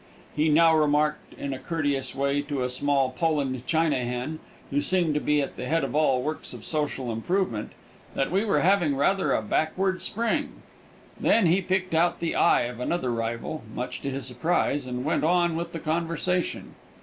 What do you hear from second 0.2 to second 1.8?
He now remarked in a